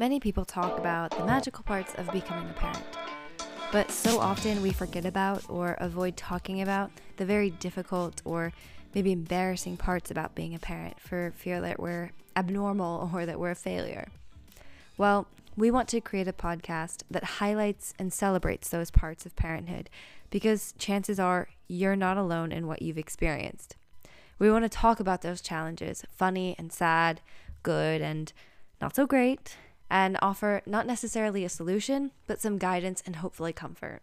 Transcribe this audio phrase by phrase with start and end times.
[0.00, 2.86] Many people talk about the magical parts of becoming a parent,
[3.70, 8.54] but so often we forget about or avoid talking about the very difficult or
[8.94, 13.50] maybe embarrassing parts about being a parent for fear that we're abnormal or that we're
[13.50, 14.08] a failure.
[14.96, 19.90] Well, we want to create a podcast that highlights and celebrates those parts of parenthood
[20.30, 23.76] because chances are you're not alone in what you've experienced.
[24.38, 27.20] We want to talk about those challenges, funny and sad,
[27.62, 28.32] good and
[28.80, 29.56] not so great,
[29.90, 34.00] and offer not necessarily a solution, but some guidance and hopefully comfort.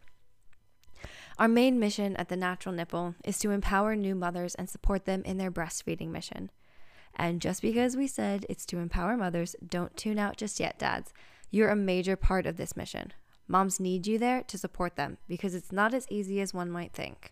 [1.40, 5.22] Our main mission at the Natural Nipple is to empower new mothers and support them
[5.24, 6.50] in their breastfeeding mission.
[7.16, 11.14] And just because we said it's to empower mothers, don't tune out just yet, dads.
[11.50, 13.14] You're a major part of this mission.
[13.48, 16.92] Moms need you there to support them because it's not as easy as one might
[16.92, 17.32] think.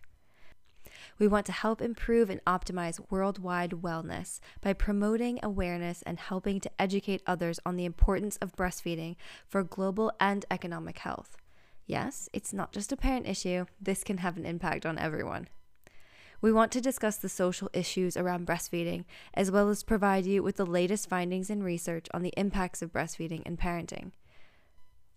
[1.18, 6.70] We want to help improve and optimize worldwide wellness by promoting awareness and helping to
[6.78, 9.16] educate others on the importance of breastfeeding
[9.48, 11.36] for global and economic health.
[11.86, 15.48] Yes, it's not just a parent issue, this can have an impact on everyone.
[16.42, 20.56] We want to discuss the social issues around breastfeeding, as well as provide you with
[20.56, 24.10] the latest findings and research on the impacts of breastfeeding and parenting.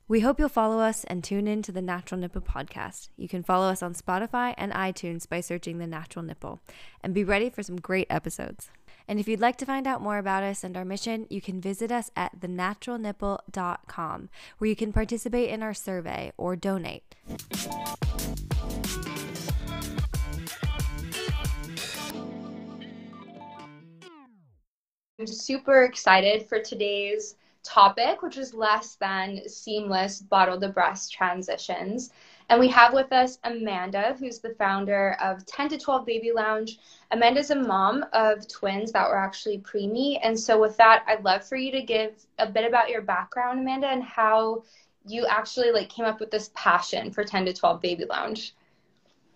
[0.09, 3.09] We hope you'll follow us and tune in to the Natural Nipple podcast.
[3.15, 6.61] You can follow us on Spotify and iTunes by searching The Natural Nipple
[7.03, 8.71] and be ready for some great episodes.
[9.07, 11.61] And if you'd like to find out more about us and our mission, you can
[11.61, 17.15] visit us at thenaturalnipple.com, where you can participate in our survey or donate.
[25.19, 27.35] I'm super excited for today's
[27.69, 32.11] topic, which is less than seamless bottle to breast transitions.
[32.49, 36.79] And we have with us Amanda, who's the founder of 10 to 12 Baby Lounge.
[37.11, 40.19] Amanda's a mom of twins that were actually preemie.
[40.23, 43.59] And so, with that, I'd love for you to give a bit about your background,
[43.59, 44.63] Amanda, and how
[45.05, 48.55] you actually like came up with this passion for 10 to 12 Baby Lounge.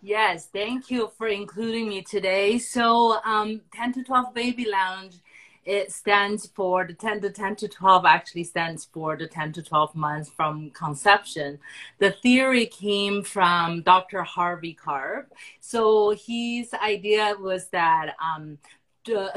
[0.01, 2.57] Yes, thank you for including me today.
[2.57, 5.19] So, um, 10 to 12 Baby Lounge
[5.66, 9.63] it stands for the 10 to 10 to 12 actually stands for the 10 to
[9.63, 11.59] 12 months from conception.
[12.00, 14.24] The theory came from Dr.
[14.24, 15.34] Harvey Karp.
[15.59, 18.57] So his idea was that um,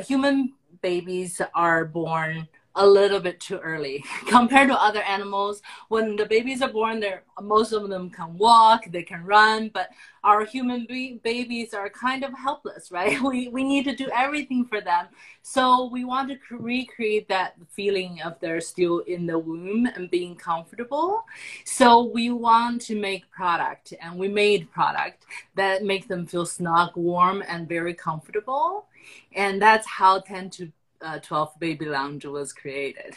[0.04, 5.62] human babies are born a little bit too early compared to other animals.
[5.88, 9.88] When the babies are born, they're most of them can walk, they can run, but
[10.24, 13.20] our human be- babies are kind of helpless, right?
[13.26, 15.06] We we need to do everything for them.
[15.42, 20.34] So we want to recreate that feeling of they're still in the womb and being
[20.36, 21.24] comfortable.
[21.64, 26.96] So we want to make product, and we made product that make them feel snug,
[26.96, 28.86] warm, and very comfortable.
[29.34, 30.72] And that's how 10 to
[31.06, 33.14] uh, 12 Baby Lounge was created.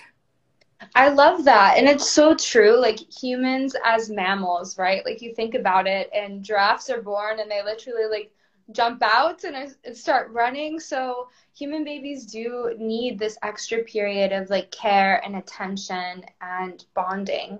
[0.96, 1.78] I love that.
[1.78, 2.80] And it's so true.
[2.80, 5.04] Like humans as mammals, right?
[5.04, 8.32] Like you think about it, and giraffes are born and they literally like
[8.72, 10.80] jump out and start running.
[10.80, 17.60] So human babies do need this extra period of like care and attention and bonding.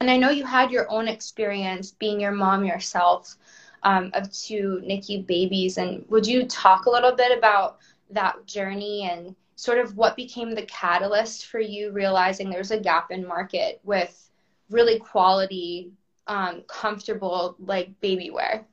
[0.00, 3.36] And I know you had your own experience being your mom yourself
[3.82, 5.78] um, of two NICU babies.
[5.78, 7.78] And would you talk a little bit about
[8.10, 13.10] that journey and sort of what became the catalyst for you realizing there's a gap
[13.10, 14.30] in market with
[14.70, 15.90] really quality
[16.26, 18.66] um, comfortable like baby wear?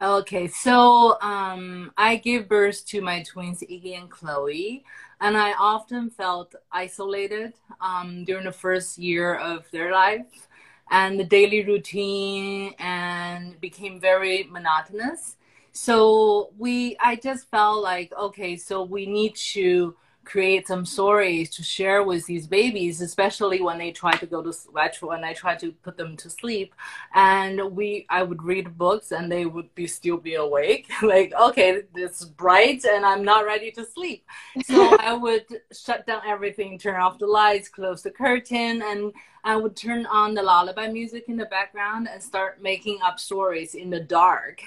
[0.00, 4.82] Okay so um, i gave birth to my twins iggy and chloe
[5.20, 10.48] and i often felt isolated um, during the first year of their life
[10.90, 15.36] and the daily routine and became very monotonous
[15.72, 21.62] so we i just felt like okay so we need to create some stories to
[21.62, 24.52] share with these babies, especially when they try to go to
[25.00, 26.74] when I try to put them to sleep.
[27.14, 30.90] And we, I would read books, and they would be still be awake.
[31.02, 34.24] like, okay, it's bright, and I'm not ready to sleep.
[34.64, 39.12] So I would shut down everything, turn off the lights, close the curtain, and
[39.44, 43.74] I would turn on the lullaby music in the background and start making up stories
[43.74, 44.62] in the dark.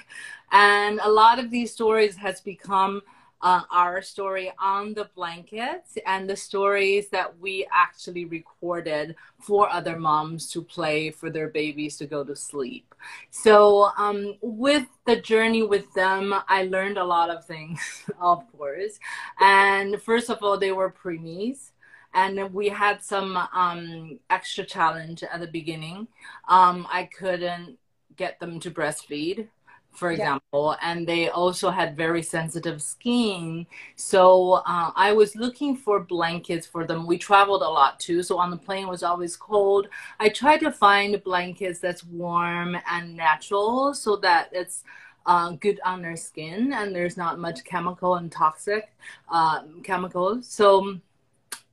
[0.52, 3.02] And a lot of these stories has become
[3.42, 9.98] uh, our story on the blankets and the stories that we actually recorded for other
[9.98, 12.94] moms to play for their babies to go to sleep.
[13.30, 17.80] So, um, with the journey with them, I learned a lot of things,
[18.20, 18.98] of course.
[19.40, 21.72] And first of all, they were preemies
[22.14, 26.08] and we had some um, extra challenge at the beginning.
[26.48, 27.78] Um, I couldn't
[28.16, 29.48] get them to breastfeed
[29.96, 30.90] for example, yeah.
[30.90, 33.66] and they also had very sensitive skin.
[33.96, 37.06] So uh, I was looking for blankets for them.
[37.06, 39.88] We traveled a lot too, so on the plane was always cold.
[40.20, 44.84] I tried to find blankets that's warm and natural, so that it's
[45.26, 48.94] uh, good on their skin and there's not much chemical and toxic
[49.28, 50.46] uh, chemicals.
[50.46, 51.00] So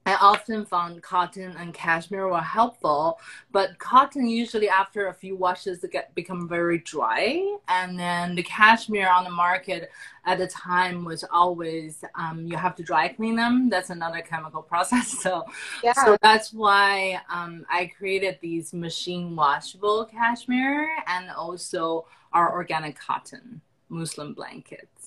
[0.05, 3.19] I often found cotton and cashmere were helpful,
[3.51, 9.09] but cotton usually after a few washes get become very dry, and then the cashmere
[9.09, 9.91] on the market
[10.25, 13.69] at the time was always um, you have to dry clean them.
[13.69, 15.07] That's another chemical process.
[15.21, 15.45] So,
[15.83, 15.93] yeah.
[15.93, 23.61] so that's why um, I created these machine washable cashmere and also our organic cotton
[23.89, 25.02] muslin blankets.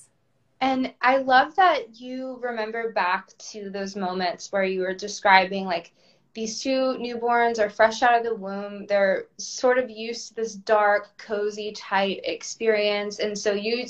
[0.61, 5.93] And I love that you remember back to those moments where you were describing like
[6.33, 8.87] these two newborns are fresh out of the womb.
[8.87, 13.19] They're sort of used to this dark, cozy, tight experience.
[13.19, 13.87] And so you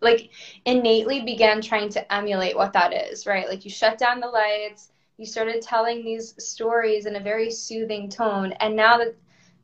[0.00, 0.30] like
[0.64, 3.48] innately began trying to emulate what that is, right?
[3.48, 8.08] Like you shut down the lights, you started telling these stories in a very soothing
[8.10, 8.52] tone.
[8.52, 9.14] And now that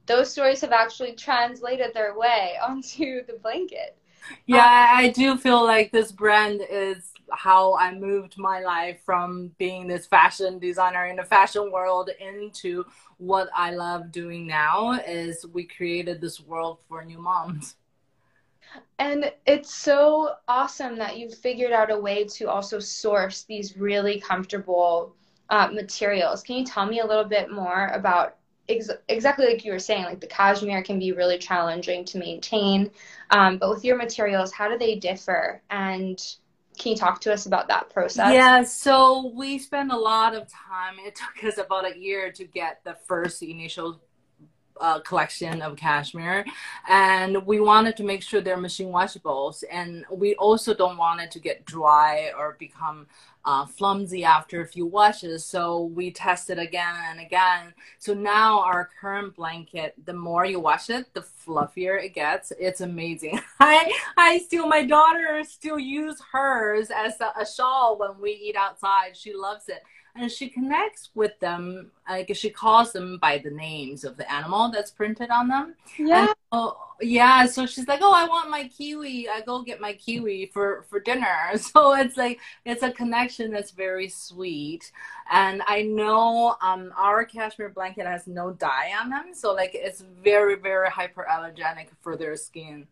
[0.07, 3.97] those stories have actually translated their way onto the blanket
[4.47, 9.87] yeah, I do feel like this brand is how I moved my life from being
[9.87, 12.85] this fashion designer in the fashion world into
[13.19, 17.77] what I love doing now is we created this world for new moms.
[18.99, 24.21] And it's so awesome that you figured out a way to also source these really
[24.21, 25.15] comfortable
[25.51, 26.43] uh, materials.
[26.43, 28.38] Can you tell me a little bit more about
[28.69, 32.91] ex- exactly like you were saying, like the cashmere can be really challenging to maintain.
[33.31, 35.63] Um, but with your materials, how do they differ?
[35.71, 36.19] And
[36.79, 38.33] can you talk to us about that process?
[38.33, 40.97] Yeah, so we spent a lot of time.
[41.05, 44.01] It took us about a year to get the first initial
[44.81, 46.45] uh, collection of cashmere
[46.89, 51.31] and we wanted to make sure they're machine washables and we also don't want it
[51.33, 53.07] to get dry or become
[53.49, 57.73] uh, flimsy after a few washes so we tested again and again.
[57.99, 62.53] So now our current blanket the more you wash it the fluffier it gets.
[62.61, 63.41] It's amazing.
[63.61, 68.55] I i still my daughter still use hers as a, a shawl when we eat
[68.55, 69.17] outside.
[69.17, 69.83] She loves it
[70.19, 74.71] and she connects with them like she calls them by the names of the animal
[74.71, 75.75] that's printed on them.
[75.99, 76.33] Yeah.
[76.53, 79.29] oh, yeah so she's like oh i want my kiwi.
[79.29, 81.27] I go get my kiwi for for dinner.
[81.59, 84.91] So it's like it's a connection that's very sweet.
[85.31, 89.35] And i know um our cashmere blanket has no dye on them.
[89.35, 92.87] So like it's very very hyperallergenic for their skin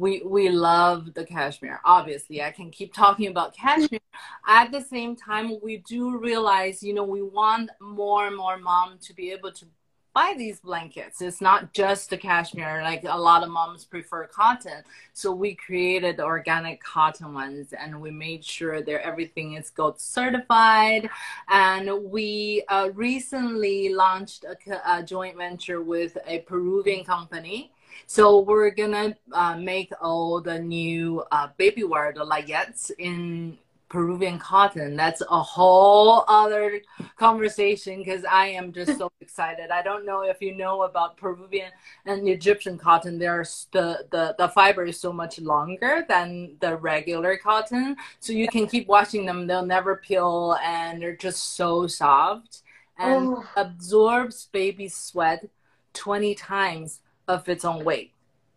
[0.00, 2.42] we we love the cashmere obviously.
[2.42, 4.00] I can keep talking about cashmere.
[4.46, 8.98] At the same time we do realize you know we want more and more mom
[9.02, 9.66] to be able to
[10.12, 11.20] buy these blankets.
[11.20, 14.82] It's not just the cashmere like a lot of moms prefer cotton.
[15.12, 21.08] So we created organic cotton ones and we made sure that everything is gold certified.
[21.48, 27.72] And we uh, recently launched a, a joint venture with a peruvian company
[28.06, 33.58] so we're gonna uh, make all the new uh, baby wear, the layettes in
[33.90, 34.96] Peruvian cotton.
[34.96, 36.80] That's a whole other
[37.18, 39.70] conversation because I am just so excited.
[39.70, 41.72] I don't know if you know about Peruvian
[42.06, 43.18] and Egyptian cotton.
[43.18, 47.96] There's the, the, the fiber is so much longer than the regular cotton.
[48.20, 49.46] So you can keep washing them.
[49.46, 52.62] They'll never peel and they're just so soft
[52.96, 53.44] and oh.
[53.56, 55.48] absorbs baby sweat
[55.94, 58.12] 20 times of its own weight.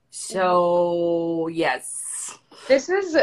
[0.10, 2.38] So yes.
[2.68, 3.18] This is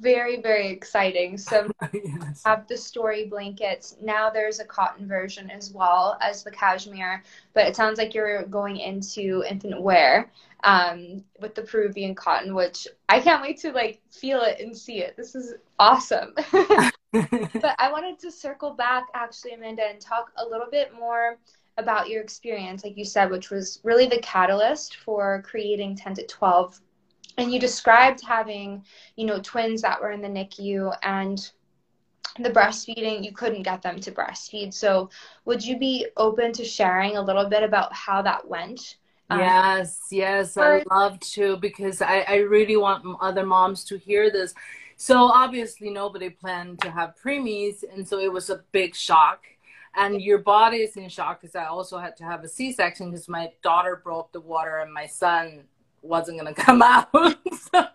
[0.00, 1.38] very very exciting.
[1.38, 2.42] So yes.
[2.44, 3.96] have the story blankets.
[4.02, 7.22] Now there's a cotton version as well as the cashmere,
[7.54, 10.30] but it sounds like you're going into infant wear
[10.64, 14.98] um, with the Peruvian cotton, which I can't wait to like feel it and see
[14.98, 15.16] it.
[15.16, 16.34] This is awesome.
[17.12, 21.36] but I wanted to circle back actually, Amanda, and talk a little bit more
[21.78, 26.26] about your experience, like you said, which was really the catalyst for creating 10 to
[26.26, 26.80] 12.
[27.38, 28.84] And you described having,
[29.16, 31.50] you know, twins that were in the NICU and
[32.38, 34.72] the breastfeeding, you couldn't get them to breastfeed.
[34.72, 35.10] So,
[35.44, 38.96] would you be open to sharing a little bit about how that went?
[39.28, 44.30] Um, yes, yes, I'd love to because I, I really want other moms to hear
[44.30, 44.54] this.
[44.96, 49.44] So, obviously, nobody planned to have preemies, and so it was a big shock
[49.96, 53.28] and your body is in shock because I also had to have a C-section because
[53.28, 55.64] my daughter broke the water and my son
[56.02, 57.08] wasn't gonna come out.
[57.72, 57.86] so,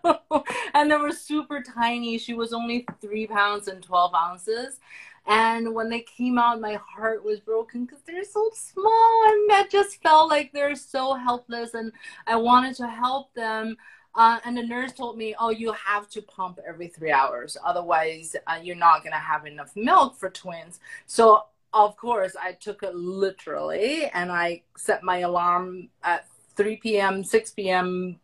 [0.74, 2.18] and they were super tiny.
[2.18, 4.80] She was only three pounds and twelve ounces.
[5.26, 9.68] And when they came out, my heart was broken because they're so small, and that
[9.70, 11.74] just felt like they're so helpless.
[11.74, 11.92] And
[12.26, 13.76] I wanted to help them
[14.14, 18.34] Uh, and the nurse told me, "Oh, you have to pump every three hours, otherwise
[18.46, 22.94] uh, you're not gonna have enough milk for twins." So of course, I took it
[22.94, 28.20] literally, and I set my alarm at 3 p.m., 6 p.m.,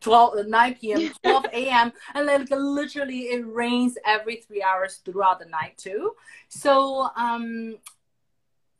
[0.00, 5.46] 12, 9 p.m., 12 a.m., and like literally it rains every three hours throughout the
[5.46, 6.14] night too.
[6.48, 7.76] So um,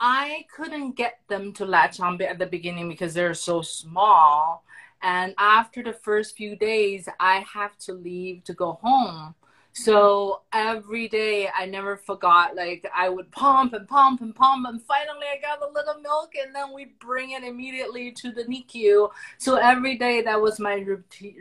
[0.01, 4.65] I couldn't get them to latch on at the beginning because they're so small.
[5.03, 9.35] And after the first few days, I have to leave to go home.
[9.75, 14.83] So every day I never forgot, like I would pump and pump and pump and
[14.83, 19.09] finally I got a little milk and then we bring it immediately to the NICU.
[19.39, 20.75] So every day that was my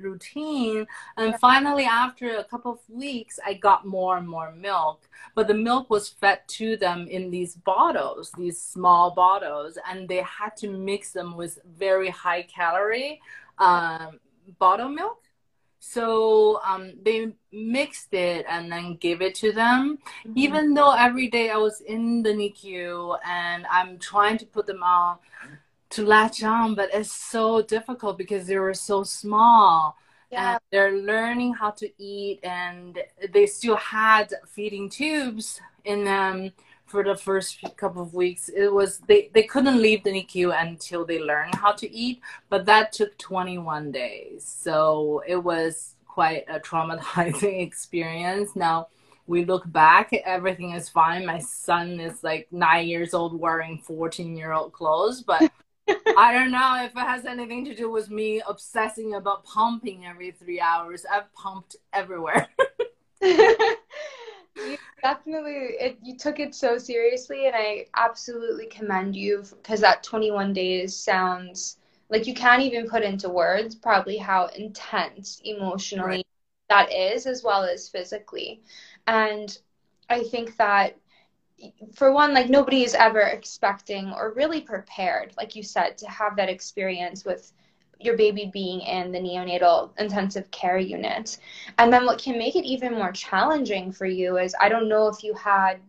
[0.02, 0.88] routine.
[1.18, 5.54] And finally after a couple of weeks, I got more and more milk, but the
[5.54, 10.70] milk was fed to them in these bottles, these small bottles, and they had to
[10.70, 13.20] mix them with very high calorie
[13.58, 14.22] um,
[14.58, 15.22] bottle milk
[15.84, 19.98] so um, they mixed it and then gave it to them.
[20.28, 20.34] Mm-hmm.
[20.38, 24.84] Even though every day I was in the NICU and I'm trying to put them
[24.84, 25.18] on
[25.90, 29.98] to latch on, but it's so difficult because they were so small.
[30.32, 30.52] Yeah.
[30.52, 33.00] And they're learning how to eat, and
[33.34, 36.52] they still had feeding tubes in them
[36.92, 41.06] for the first couple of weeks it was they, they couldn't leave the NICU until
[41.06, 46.60] they learned how to eat but that took 21 days so it was quite a
[46.60, 48.88] traumatizing experience now
[49.28, 54.36] we look back everything is fine my son is like nine years old wearing 14
[54.36, 55.50] year old clothes but
[56.18, 60.32] I don't know if it has anything to do with me obsessing about pumping every
[60.32, 61.06] three hours.
[61.12, 62.48] I've pumped everywhere.
[64.56, 70.04] you definitely it, you took it so seriously and i absolutely commend you because that
[70.04, 71.78] 21 days sounds
[72.10, 76.28] like you can't even put into words probably how intense emotionally right.
[76.70, 78.62] that is as well as physically
[79.08, 79.60] and
[80.10, 80.98] i think that
[81.94, 86.36] for one like nobody is ever expecting or really prepared like you said to have
[86.36, 87.54] that experience with
[88.04, 91.38] your baby being in the neonatal intensive care unit.
[91.78, 95.08] And then what can make it even more challenging for you is I don't know
[95.08, 95.80] if you had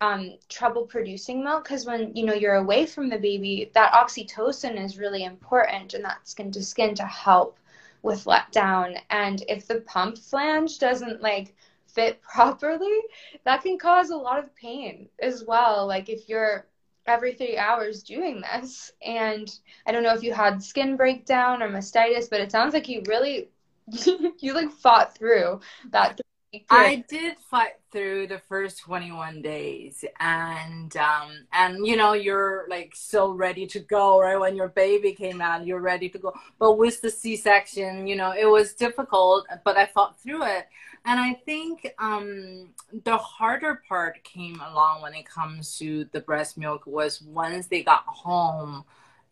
[0.00, 4.82] um, trouble producing milk because when you know you're away from the baby, that oxytocin
[4.82, 7.58] is really important and that skin to skin to help
[8.02, 8.98] with letdown.
[9.10, 11.54] And if the pump flange doesn't like
[11.86, 13.00] fit properly,
[13.44, 15.86] that can cause a lot of pain as well.
[15.86, 16.66] Like if you're
[17.06, 18.92] every three hours doing this.
[19.04, 19.50] And
[19.86, 23.02] I don't know if you had skin breakdown or mastitis, but it sounds like you
[23.06, 23.48] really
[24.40, 26.20] you like fought through that.
[26.68, 32.92] I did fight through the first 21 days and um and you know you're like
[32.94, 36.78] so ready to go right when your baby came out you're ready to go but
[36.78, 40.66] with the c-section you know it was difficult but i fought through it
[41.04, 42.68] and I think um,
[43.04, 47.82] the harder part came along when it comes to the breast milk was once they
[47.82, 48.84] got home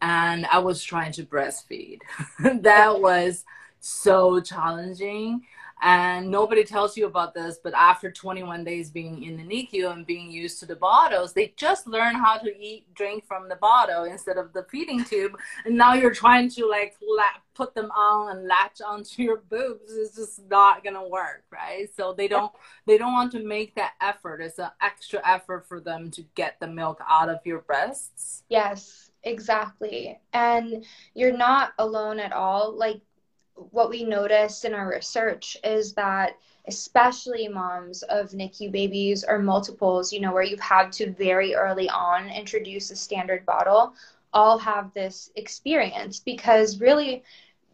[0.03, 2.01] and I was trying to breastfeed.
[2.63, 3.45] that was
[3.81, 5.43] so challenging
[5.83, 10.07] and nobody tells you about this but after 21 days being in the nicu and
[10.07, 14.05] being used to the bottles they just learn how to eat drink from the bottle
[14.05, 15.39] instead of the feeding tube.
[15.65, 16.95] And now you're trying to like
[17.55, 19.93] put them on and latch onto your boobs.
[19.93, 21.89] It's just not gonna work right?
[21.97, 22.53] So they don't
[22.87, 24.41] they don't want to make that effort.
[24.41, 28.43] It's an extra effort for them to get the milk out of your breasts.
[28.49, 30.19] Yes exactly.
[30.33, 30.85] And
[31.15, 32.77] you're not alone at all.
[32.77, 33.01] Like
[33.71, 36.37] what we noticed in our research is that
[36.67, 41.89] especially moms of NICU babies or multiples, you know, where you've had to very early
[41.89, 43.95] on introduce a standard bottle,
[44.33, 47.23] all have this experience because really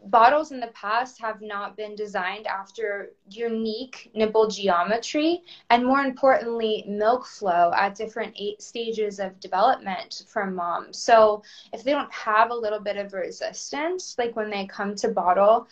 [0.04, 6.84] bottles in the past have not been designed after unique nipple geometry and more importantly
[6.86, 12.54] milk flow at different stages of development from moms so if they don't have a
[12.54, 15.66] little bit of resistance like when they come to bottle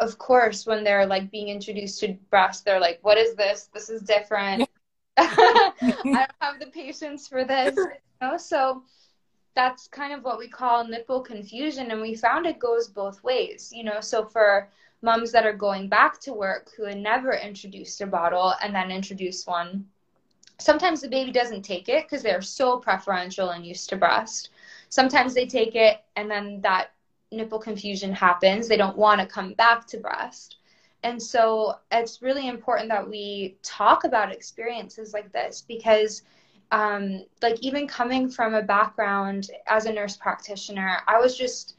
[0.00, 3.70] of course when they're like being introduced to breast they're like what is this?
[3.72, 4.68] This is different.
[5.16, 7.88] I don't have the patience for this you
[8.20, 8.36] know?
[8.36, 8.82] so
[9.58, 13.72] that's kind of what we call nipple confusion and we found it goes both ways
[13.74, 14.00] you know.
[14.00, 14.68] So for
[15.02, 18.90] moms that are going back to work who had never introduced a bottle and then
[18.90, 19.84] introduce one
[20.58, 24.50] sometimes the baby doesn't take it because they're so preferential and used to breast.
[24.88, 26.88] Sometimes they take it and then that
[27.30, 28.68] nipple confusion happens.
[28.68, 30.56] They don't want to come back to breast.
[31.04, 36.22] And so it's really important that we talk about experiences like this because
[36.70, 41.76] um, like even coming from a background as a nurse practitioner, I was just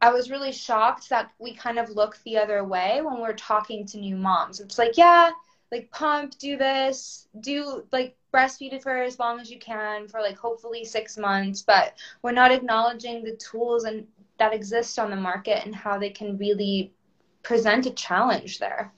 [0.00, 3.84] I was really shocked that we kind of look the other way when we're talking
[3.86, 4.60] to new moms.
[4.60, 5.30] It's like, yeah,
[5.72, 10.20] like pump, do this, do like breastfeed it for as long as you can for
[10.20, 14.06] like hopefully six months, but we're not acknowledging the tools and
[14.38, 16.92] that exist on the market and how they can really
[17.42, 18.92] present a challenge there.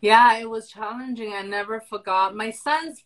[0.00, 1.32] Yeah, it was challenging.
[1.32, 2.36] I never forgot.
[2.36, 3.02] My son's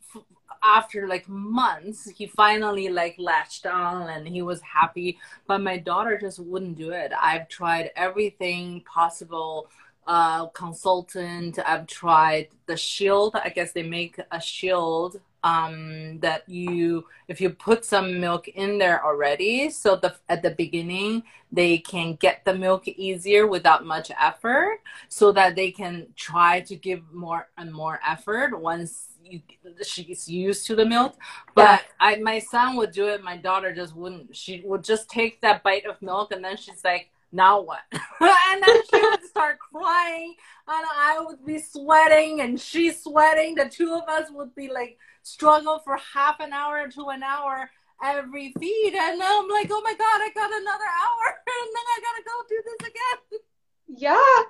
[0.63, 5.19] after like months, he finally like latched on and he was happy.
[5.47, 7.13] But my daughter just wouldn't do it.
[7.19, 9.69] I've tried everything possible.
[10.07, 11.59] Uh, consultant.
[11.65, 13.37] I've tried the shield.
[13.37, 18.79] I guess they make a shield um, that you if you put some milk in
[18.79, 24.11] there already so the at the beginning they can get the milk easier without much
[24.21, 29.41] effort so that they can try to give more and more effort once you,
[29.83, 31.17] she's used to the milk
[31.55, 31.81] but yeah.
[32.01, 35.63] I my son would do it my daughter just wouldn't she would just take that
[35.63, 37.81] bite of milk and then she's like now what?
[37.93, 40.35] and then she would start crying,
[40.67, 43.55] and I would be sweating, and she's sweating.
[43.55, 47.71] The two of us would be like struggle for half an hour to an hour
[48.03, 52.01] every feed, and I'm like, oh my god, I got another hour, and then I
[52.03, 53.41] gotta go do this again.
[53.97, 54.43] Yeah.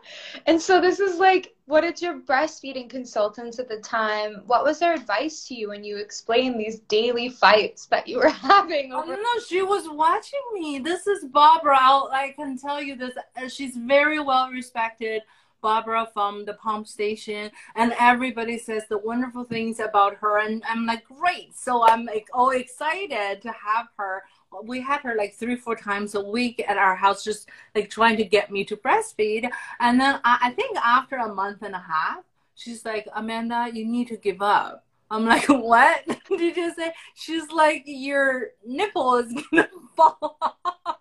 [0.47, 4.79] And so this is like, what did your breastfeeding consultants at the time, what was
[4.79, 8.93] their advice to you when you explained these daily fights that you were having?
[8.93, 10.79] Over- oh, no, she was watching me.
[10.79, 11.79] This is Barbara.
[11.81, 13.15] I'll, I can tell you this.
[13.37, 15.23] Uh, she's very well respected.
[15.63, 20.87] Barbara from the pump station, and everybody says the wonderful things about her, and I'm
[20.87, 21.55] like, great.
[21.55, 24.23] So I'm like, oh, excited to have her
[24.65, 28.17] we had her like three four times a week at our house just like trying
[28.17, 29.49] to get me to breastfeed.
[29.79, 33.87] And then I, I, think after a month and a half she's like amanda you
[33.87, 34.85] need to give up.
[35.11, 36.05] I'm like what?
[36.29, 36.93] Did you say?
[37.15, 40.97] She's like your nipple is gonna fall off.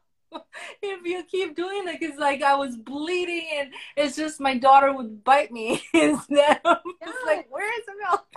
[0.82, 4.94] If you keep doing it it's like i was bleeding and it's just my daughter
[4.94, 7.12] would bite me instead of yeah.
[7.26, 8.28] like where's the milk?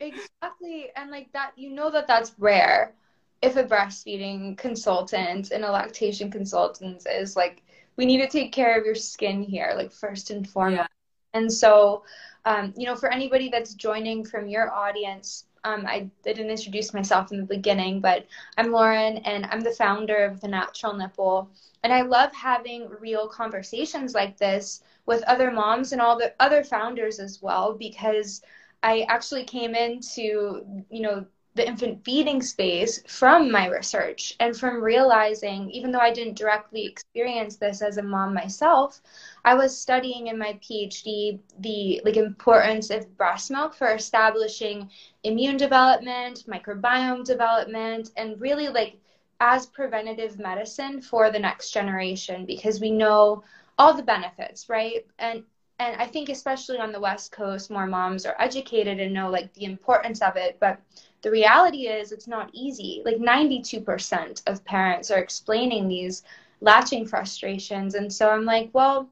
[0.00, 0.90] Exactly.
[0.96, 2.94] And like that you know that that's rare
[3.40, 7.62] if a breastfeeding consultant and a lactation consultant is like,
[7.96, 10.78] we need to take care of your skin here, like first and foremost.
[10.78, 11.38] Yeah.
[11.40, 12.04] And so,
[12.44, 17.32] um, you know, for anybody that's joining from your audience, um, I didn't introduce myself
[17.32, 21.50] in the beginning, but I'm Lauren and I'm the founder of The Natural Nipple.
[21.82, 26.62] And I love having real conversations like this with other moms and all the other
[26.64, 28.42] founders as well, because
[28.82, 31.26] I actually came into, you know,
[31.58, 36.86] the infant feeding space from my research and from realizing, even though I didn't directly
[36.86, 39.02] experience this as a mom myself,
[39.44, 44.88] I was studying in my PhD the like importance of breast milk for establishing
[45.24, 49.00] immune development, microbiome development, and really like
[49.40, 53.42] as preventative medicine for the next generation because we know
[53.78, 55.04] all the benefits, right?
[55.18, 55.42] And
[55.80, 59.52] and I think especially on the West Coast, more moms are educated and know like
[59.54, 60.80] the importance of it, but
[61.22, 63.02] the reality is it's not easy.
[63.04, 66.22] Like 92% of parents are explaining these
[66.60, 67.94] latching frustrations.
[67.94, 69.10] And so I'm like, well,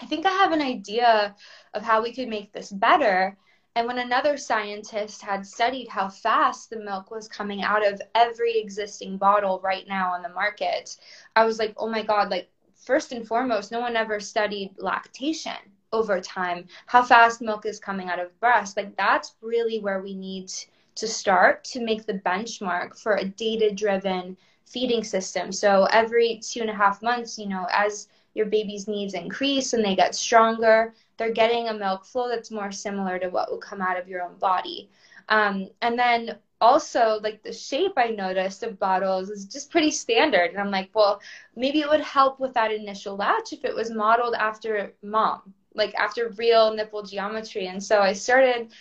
[0.00, 1.34] I think I have an idea
[1.74, 3.36] of how we could make this better.
[3.74, 8.58] And when another scientist had studied how fast the milk was coming out of every
[8.58, 10.96] existing bottle right now on the market,
[11.36, 15.56] I was like, oh my God, like, first and foremost, no one ever studied lactation
[15.92, 18.76] over time, how fast milk is coming out of breast.
[18.76, 20.66] Like, that's really where we need to
[21.06, 25.52] start to make the benchmark for a data driven feeding system.
[25.52, 29.84] So every two and a half months, you know, as your baby's needs increase and
[29.84, 33.80] they get stronger, they're getting a milk flow that's more similar to what will come
[33.80, 34.90] out of your own body.
[35.28, 40.50] Um, and then also, like the shape I noticed of bottles is just pretty standard.
[40.50, 41.20] And I'm like, well,
[41.56, 45.94] maybe it would help with that initial latch if it was modeled after mom, like
[45.94, 47.68] after real nipple geometry.
[47.68, 48.72] And so I started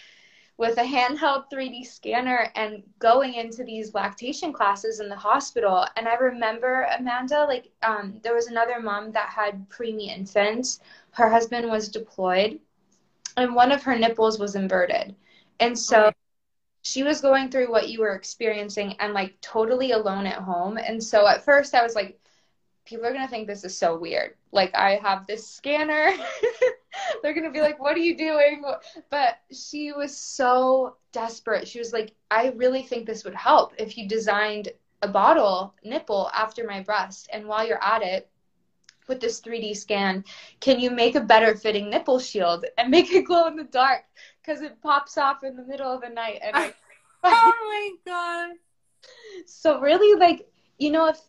[0.58, 5.86] with a handheld 3D scanner and going into these lactation classes in the hospital.
[5.96, 10.80] And I remember Amanda, like, um, there was another mom that had preemie infants.
[11.12, 12.60] Her husband was deployed,
[13.38, 15.16] and one of her nipples was inverted.
[15.60, 16.12] And so
[16.82, 20.78] she was going through what you were experiencing and like totally alone at home.
[20.78, 22.20] And so at first I was like,
[22.88, 24.34] people are going to think this is so weird.
[24.52, 26.12] Like, I have this scanner.
[27.22, 28.64] They're going to be like, what are you doing?
[29.12, 31.68] But she was so desperate.
[31.68, 34.70] She was like, I really think this would help if you designed
[35.02, 37.30] a bottle nipple after my breast.
[37.32, 38.30] And while you're at it,
[39.08, 40.24] with this 3D scan,
[40.60, 44.04] can you make a better fitting nipple shield and make it glow in the dark?
[44.42, 46.40] Because it pops off in the middle of the night.
[46.42, 46.74] And I,
[47.24, 47.54] oh
[48.06, 48.56] my god!
[49.46, 51.20] So really, like you know, if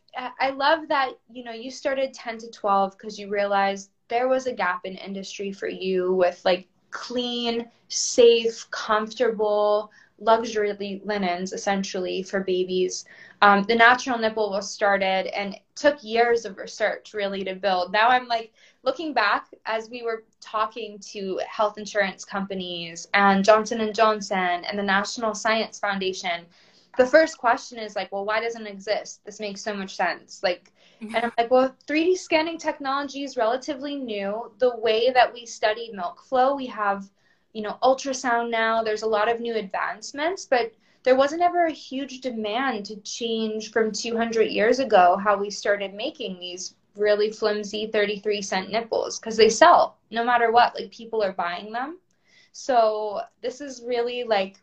[0.40, 4.46] I love that, you know, you started 10 to 12 because you realized there was
[4.46, 12.40] a gap in industry for you with like clean, safe, comfortable, luxury linens essentially for
[12.40, 13.04] babies.
[13.40, 17.92] Um, the natural nipple was started and took years of research really to build.
[17.92, 23.80] Now I'm like looking back as we were talking to health insurance companies and Johnson
[23.80, 26.46] and Johnson and the National Science Foundation.
[26.98, 29.24] The first question is like, well, why doesn't it exist?
[29.24, 30.42] This makes so much sense.
[30.42, 31.14] Like, mm-hmm.
[31.14, 34.52] and I'm like, well, 3D scanning technology is relatively new.
[34.58, 37.08] The way that we study milk flow, we have
[37.52, 38.82] you know, ultrasound now.
[38.82, 43.70] There's a lot of new advancements, but there wasn't ever a huge demand to change
[43.72, 49.37] from 200 years ago how we started making these really flimsy 33 cent nipples because
[49.37, 50.74] they sell no matter what.
[50.74, 51.98] Like people are buying them.
[52.52, 54.58] So this is really like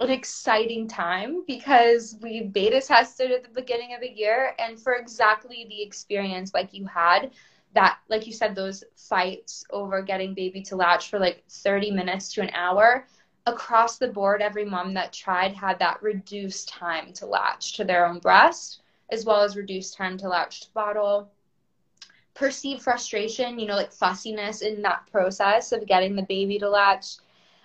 [0.00, 4.94] an exciting time because we beta tested at the beginning of the year and for
[4.94, 7.30] exactly the experience like you had
[7.74, 12.32] that like you said those fights over getting baby to latch for like 30 minutes
[12.32, 13.06] to an hour.
[13.46, 18.06] Across the board every mom that tried had that reduced time to latch to their
[18.06, 21.30] own breast as well as reduced time to latch to bottle.
[22.34, 27.16] Perceived frustration you know like fussiness in that process of getting the baby to latch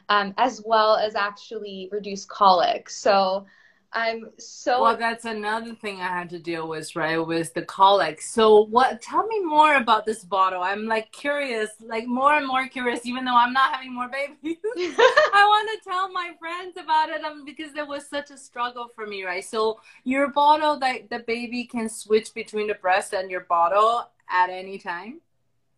[0.09, 3.45] um, as well as actually reduce colic so
[3.91, 4.97] I'm so well.
[4.97, 7.17] That's another thing I had to deal with, right?
[7.17, 8.21] Was the colic.
[8.21, 9.01] So, what?
[9.01, 10.61] Tell me more about this bottle.
[10.61, 13.05] I'm like curious, like more and more curious.
[13.05, 17.23] Even though I'm not having more babies, I want to tell my friends about it
[17.23, 19.43] um, because it was such a struggle for me, right?
[19.43, 24.51] So, your bottle that the baby can switch between the breast and your bottle at
[24.51, 25.21] any time.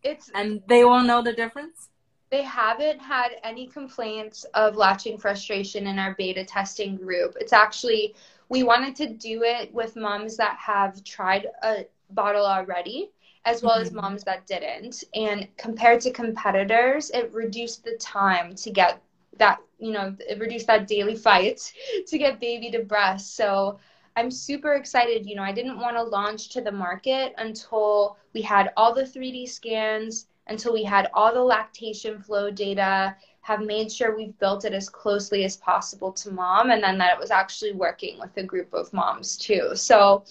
[0.02, 1.88] It's and they won't know the difference
[2.32, 7.36] they haven't had any complaints of latching frustration in our beta testing group.
[7.38, 8.14] It's actually,
[8.48, 13.10] we wanted to do it with moms that have tried a bottle already,
[13.44, 13.82] as well mm-hmm.
[13.82, 15.04] as moms that didn't.
[15.14, 19.02] And compared to competitors, it reduced the time to get
[19.36, 21.60] that, you know, it reduced that daily fight
[22.06, 23.36] to get baby to breast.
[23.36, 23.78] So
[24.16, 25.26] I'm super excited.
[25.26, 29.02] You know, I didn't want to launch to the market until we had all the
[29.02, 34.64] 3D scans until we had all the lactation flow data, have made sure we've built
[34.64, 38.36] it as closely as possible to mom, and then that it was actually working with
[38.36, 39.70] a group of moms too.
[39.74, 40.24] So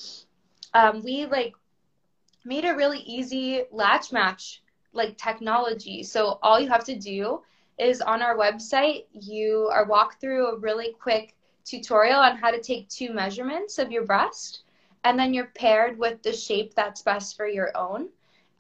[0.74, 1.54] um, we like
[2.46, 4.62] made a really easy latch match
[4.94, 6.04] like technology.
[6.04, 7.42] So all you have to do
[7.78, 12.62] is on our website, you are walk through a really quick tutorial on how to
[12.62, 14.64] take two measurements of your breast,
[15.04, 18.10] and then you're paired with the shape that's best for your own.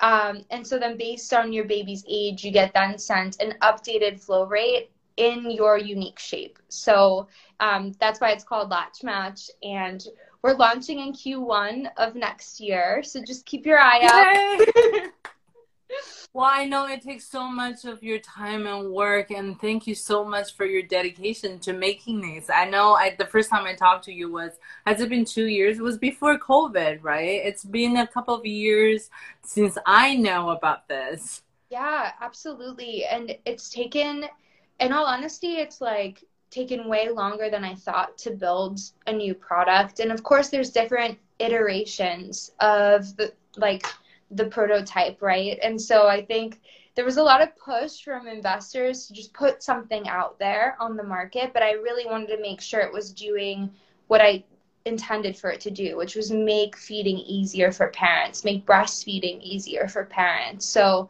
[0.01, 4.19] Um, and so then based on your baby's age, you get then sent an updated
[4.19, 6.57] flow rate in your unique shape.
[6.69, 7.27] So
[7.59, 9.49] um, that's why it's called Latch Match.
[9.61, 10.03] And
[10.41, 13.03] we're launching in Q1 of next year.
[13.03, 15.11] So just keep your eye out.
[16.33, 19.95] Well, I know it takes so much of your time and work, and thank you
[19.95, 22.49] so much for your dedication to making these.
[22.49, 24.53] I know I, the first time I talked to you was,
[24.85, 25.79] has it been two years?
[25.79, 27.41] It was before COVID, right?
[27.43, 29.09] It's been a couple of years
[29.43, 31.43] since I know about this.
[31.69, 33.05] Yeah, absolutely.
[33.05, 34.25] And it's taken,
[34.79, 39.33] in all honesty, it's like taken way longer than I thought to build a new
[39.33, 39.99] product.
[39.99, 43.85] And of course, there's different iterations of the, like,
[44.31, 45.59] the prototype, right?
[45.61, 46.61] And so I think
[46.95, 50.97] there was a lot of push from investors to just put something out there on
[50.97, 53.71] the market, but I really wanted to make sure it was doing
[54.07, 54.43] what I
[54.85, 59.87] intended for it to do, which was make feeding easier for parents, make breastfeeding easier
[59.87, 60.65] for parents.
[60.65, 61.09] So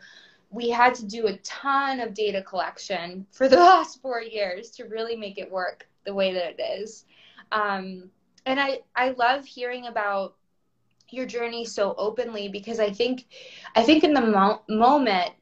[0.50, 4.84] we had to do a ton of data collection for the last four years to
[4.86, 7.06] really make it work the way that it is.
[7.52, 8.10] Um,
[8.46, 10.36] and I, I love hearing about
[11.14, 13.26] your journey so openly because I think
[13.76, 15.34] I think in the mo- moment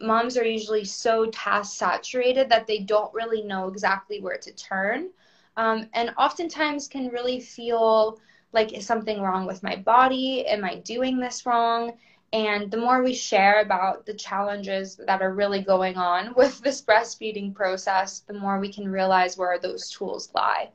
[0.00, 5.10] moms are usually so task saturated that they don't really know exactly where to turn.
[5.56, 8.18] Um, and oftentimes can really feel
[8.52, 10.46] like is something wrong with my body?
[10.46, 11.92] Am i doing this wrong?
[12.32, 16.82] And the more we share about the challenges that are really going on with this
[16.82, 20.70] breastfeeding process the more we can realize where those tools lie.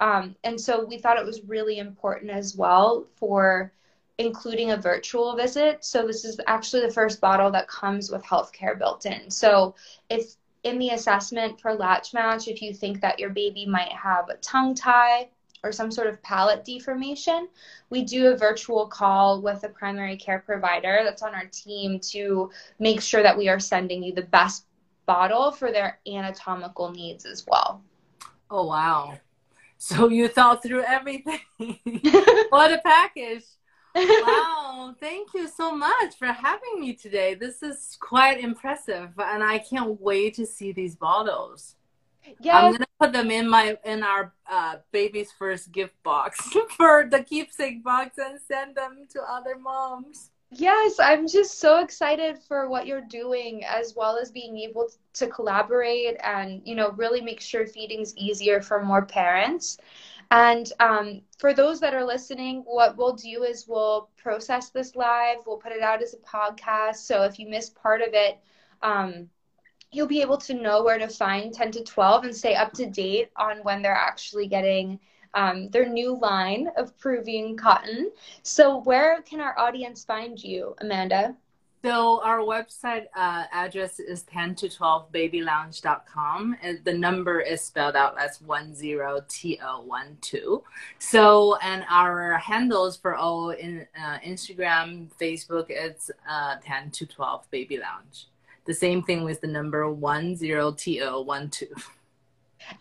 [0.00, 3.72] Um, and so we thought it was really important as well for
[4.18, 5.84] including a virtual visit.
[5.84, 9.30] So this is actually the first bottle that comes with healthcare built in.
[9.30, 9.74] So
[10.10, 14.28] if in the assessment for latch match, if you think that your baby might have
[14.28, 15.28] a tongue tie
[15.62, 17.48] or some sort of palate deformation,
[17.90, 22.50] we do a virtual call with a primary care provider that's on our team to
[22.80, 24.64] make sure that we are sending you the best
[25.06, 27.82] bottle for their anatomical needs as well.
[28.50, 29.18] Oh, wow.
[29.78, 31.40] So you thought through everything.
[32.50, 33.44] what a package.
[33.94, 37.34] Wow, thank you so much for having me today.
[37.34, 41.76] This is quite impressive, and I can't wait to see these bottles.
[42.40, 46.38] Yeah, I'm gonna put them in my in our uh, baby's first gift box
[46.76, 50.30] for the keepsake box and send them to other moms.
[50.50, 55.26] Yes, I'm just so excited for what you're doing as well as being able to
[55.26, 59.76] collaborate and, you know, really make sure feeding's easier for more parents.
[60.30, 65.38] And um, for those that are listening, what we'll do is we'll process this live,
[65.46, 66.96] we'll put it out as a podcast.
[66.96, 68.38] So if you miss part of it,
[68.82, 69.28] um,
[69.92, 72.86] you'll be able to know where to find 10 to 12 and stay up to
[72.86, 74.98] date on when they're actually getting
[75.34, 78.10] um, their new line of Peruvian cotton.
[78.42, 81.36] So, where can our audience find you, Amanda?
[81.84, 86.56] So our website uh, address is 10 to 12 babylounge.com.
[86.60, 90.62] And the number is spelled out as 10TO12.
[90.98, 97.48] So, and our handles for all in uh, Instagram, Facebook, it's uh, 10 to 12
[97.50, 98.26] baby lounge.
[98.64, 101.82] The same thing with the number 10TO12.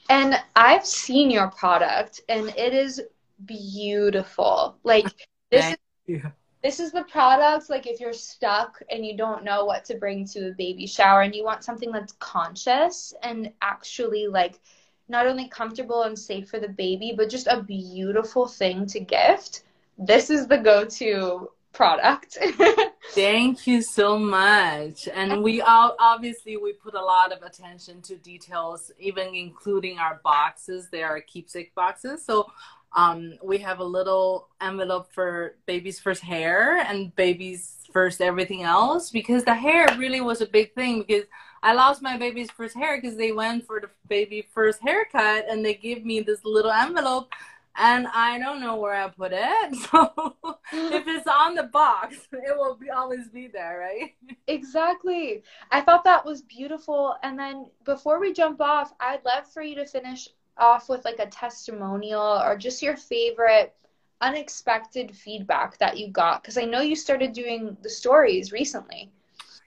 [0.09, 3.03] And I've seen your product and it is
[3.45, 4.75] beautiful.
[4.83, 5.05] Like
[5.51, 6.31] this is you.
[6.67, 10.25] This is the product like if you're stuck and you don't know what to bring
[10.25, 14.59] to a baby shower and you want something that's conscious and actually like
[15.07, 19.63] not only comfortable and safe for the baby but just a beautiful thing to gift.
[19.97, 22.37] This is the go-to product.
[23.11, 25.07] Thank you so much.
[25.07, 30.19] And we all obviously we put a lot of attention to details, even including our
[30.21, 30.89] boxes.
[30.91, 32.25] They are keepsake boxes.
[32.25, 32.51] So
[32.95, 39.11] um, we have a little envelope for baby's first hair and baby's first everything else
[39.11, 41.25] because the hair really was a big thing because
[41.63, 45.65] I lost my baby's first hair because they went for the baby first haircut and
[45.65, 47.31] they give me this little envelope
[47.77, 49.77] and I don't know where I put it.
[50.71, 54.15] So if it's on the box, it will be always be there, right?
[54.47, 55.43] Exactly.
[55.71, 57.15] I thought that was beautiful.
[57.23, 60.27] And then before we jump off, I'd love for you to finish
[60.59, 63.73] off with like a testimonial or just your favorite
[64.21, 69.11] unexpected feedback that you got because I know you started doing the stories recently.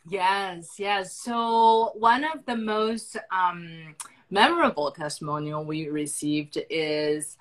[0.08, 1.14] Yes, yes.
[1.14, 3.94] So one of the most um,
[4.30, 7.36] memorable testimonial we received is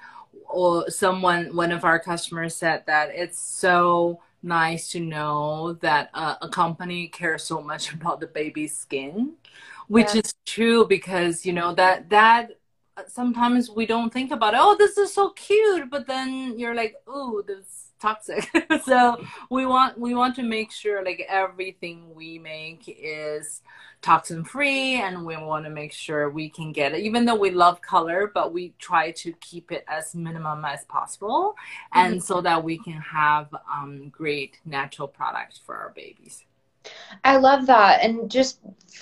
[0.45, 6.35] or someone one of our customers said that it's so nice to know that uh,
[6.41, 9.33] a company cares so much about the baby's skin
[9.87, 10.21] which yeah.
[10.21, 12.51] is true because you know that that
[13.07, 15.89] sometimes we don't think about oh this is so cute.
[15.89, 18.49] But then you're like oh this toxic.
[18.85, 23.61] So we want we want to make sure like everything we make is
[24.01, 27.01] toxin free and we want to make sure we can get it.
[27.01, 31.55] Even though we love color but we try to keep it as minimum as possible
[31.93, 32.21] and mm-hmm.
[32.21, 36.45] so that we can have um, great natural products for our babies
[37.23, 38.03] I love that.
[38.03, 38.59] And just,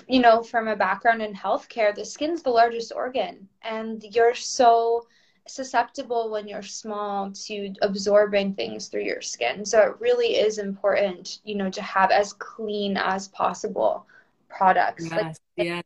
[0.08, 3.48] you know, from a background in healthcare, the skin's the largest organ.
[3.62, 5.08] And you're so
[5.48, 9.66] susceptible when you're small to absorbing things through your skin.
[9.66, 14.06] So it really is important, you know, to have as clean as possible
[14.50, 15.06] products.
[15.06, 15.84] Yes, like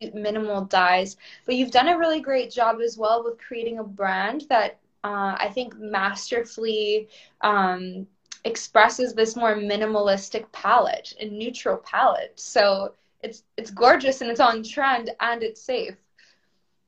[0.00, 0.14] yes.
[0.14, 1.16] minimal dyes.
[1.46, 5.36] But you've done a really great job as well with creating a brand that uh,
[5.38, 7.08] I think masterfully
[7.40, 8.06] um,
[8.44, 12.32] expresses this more minimalistic palette and neutral palette.
[12.36, 15.96] So it's it's gorgeous and it's on trend and it's safe.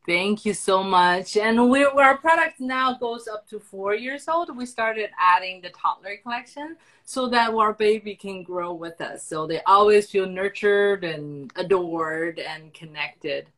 [0.06, 1.36] Thank you so much.
[1.36, 4.56] And we, our product now goes up to four years old.
[4.56, 9.24] We started adding the toddler collection so that our baby can grow with us.
[9.24, 13.50] So they always feel nurtured and adored and connected.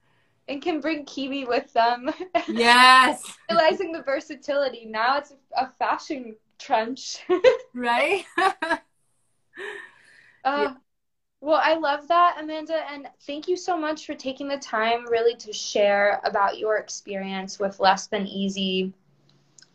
[0.49, 2.11] And can bring Kiwi with them.
[2.49, 3.23] Yes.
[3.49, 4.85] Realizing the versatility.
[4.85, 7.19] Now it's a fashion trench.
[7.75, 8.25] right?
[8.39, 8.79] uh,
[10.45, 10.75] yeah.
[11.41, 15.35] Well, I love that, Amanda, and thank you so much for taking the time really
[15.39, 18.93] to share about your experience with less than easy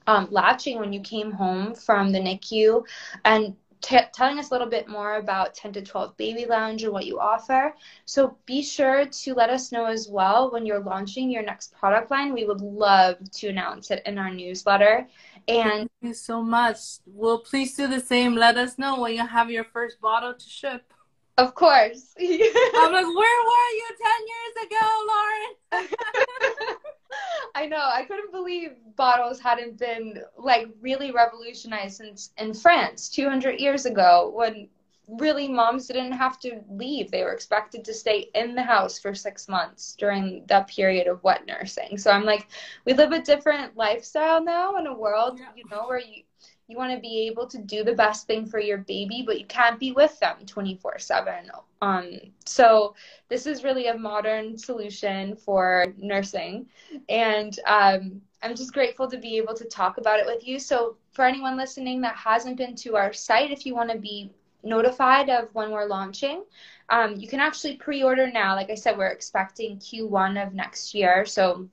[0.08, 2.86] um, latching when you came home from the NICU
[3.26, 6.92] and t- telling us a little bit more about 10 to 12 Baby Lounge and
[6.92, 7.74] what you offer.
[8.06, 12.12] So be sure to let us know as well when you're launching your next product
[12.12, 12.34] line.
[12.34, 15.08] We would love to announce it in our newsletter.
[15.48, 16.78] And thank you so much.
[17.06, 18.36] Well, please do the same.
[18.36, 20.94] Let us know when you have your first bottle to ship.
[21.38, 22.14] Of course.
[22.20, 25.88] I'm like, where were you 10 years ago, Lauren?
[27.56, 27.82] I know.
[27.82, 34.32] I couldn't believe bottles hadn't been like really revolutionized since in France 200 years ago
[34.36, 34.70] when
[35.08, 37.10] really moms didn't have to leave.
[37.10, 41.24] They were expected to stay in the house for six months during that period of
[41.24, 41.98] wet nursing.
[41.98, 42.48] So I'm like,
[42.86, 45.48] we live a different lifestyle now in a world, yeah.
[45.56, 46.24] you know, where you
[46.68, 49.46] you want to be able to do the best thing for your baby, but you
[49.46, 51.50] can't be with them 24 7.
[51.82, 52.94] Um, so,
[53.30, 56.68] this is really a modern solution for nursing.
[57.08, 60.60] And um, I'm just grateful to be able to talk about it with you.
[60.60, 64.32] So, for anyone listening that hasn't been to our site, if you want to be
[64.64, 66.44] notified of when we're launching,
[66.90, 68.56] um, you can actually pre order now.
[68.56, 71.26] Like I said, we're expecting Q1 of next year.
[71.26, 71.70] So,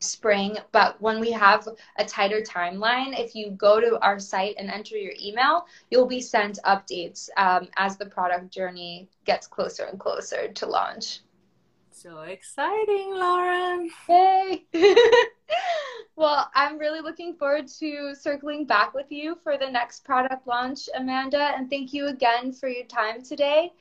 [0.00, 4.70] spring but when we have a tighter timeline if you go to our site and
[4.70, 9.98] enter your email you'll be sent updates um, as the product journey gets closer and
[9.98, 11.20] closer to launch.
[11.90, 13.90] So exciting lauren.
[14.08, 14.64] Yay!
[16.18, 20.88] Well i'm really looking forward to circling back with you for the next product launch
[20.96, 23.72] amanda and thank you again for your time today